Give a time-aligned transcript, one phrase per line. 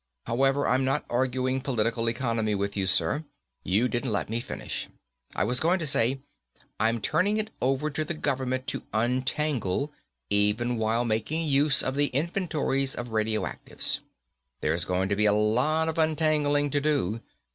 [0.25, 3.23] However, I'm not arguing political economy with you, sir.
[3.63, 4.89] You didn't let me finish.
[5.35, 6.21] I was going to say,
[6.79, 9.93] I'm turning it over to the government to untangle,
[10.31, 13.99] even while making use of the inventories of radioactives.
[14.61, 17.21] There's going to be a lot of untangling to do.